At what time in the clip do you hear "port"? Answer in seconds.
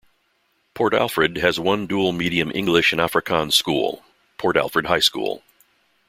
0.73-0.95, 4.39-4.57